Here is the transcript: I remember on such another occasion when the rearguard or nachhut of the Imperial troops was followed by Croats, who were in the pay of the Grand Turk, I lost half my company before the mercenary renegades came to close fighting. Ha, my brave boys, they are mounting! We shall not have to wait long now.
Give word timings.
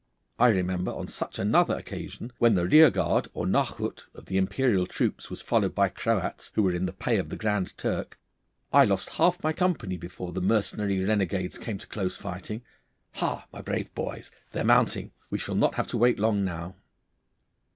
I 0.39 0.47
remember 0.47 0.89
on 0.89 1.07
such 1.07 1.37
another 1.37 1.77
occasion 1.77 2.31
when 2.39 2.53
the 2.53 2.65
rearguard 2.65 3.27
or 3.35 3.45
nachhut 3.45 4.07
of 4.15 4.25
the 4.25 4.37
Imperial 4.39 4.87
troops 4.87 5.29
was 5.29 5.43
followed 5.43 5.75
by 5.75 5.89
Croats, 5.89 6.51
who 6.55 6.63
were 6.63 6.73
in 6.73 6.87
the 6.87 6.91
pay 6.91 7.19
of 7.19 7.29
the 7.29 7.35
Grand 7.35 7.77
Turk, 7.77 8.17
I 8.73 8.83
lost 8.83 9.09
half 9.19 9.43
my 9.43 9.53
company 9.53 9.97
before 9.97 10.31
the 10.31 10.41
mercenary 10.41 11.05
renegades 11.05 11.59
came 11.59 11.77
to 11.77 11.85
close 11.85 12.17
fighting. 12.17 12.63
Ha, 13.17 13.45
my 13.53 13.61
brave 13.61 13.93
boys, 13.93 14.31
they 14.53 14.61
are 14.61 14.63
mounting! 14.63 15.11
We 15.29 15.37
shall 15.37 15.53
not 15.53 15.75
have 15.75 15.85
to 15.89 15.97
wait 15.99 16.17
long 16.17 16.43
now. 16.43 16.77